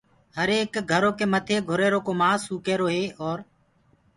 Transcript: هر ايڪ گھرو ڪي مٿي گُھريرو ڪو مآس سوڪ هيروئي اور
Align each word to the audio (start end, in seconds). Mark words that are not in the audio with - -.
هر 0.37 0.49
ايڪ 0.55 0.73
گھرو 0.91 1.11
ڪي 1.17 1.25
مٿي 1.33 1.57
گُھريرو 1.69 1.99
ڪو 2.07 2.11
مآس 2.21 2.39
سوڪ 2.45 2.63
هيروئي 2.71 3.03
اور 3.21 3.37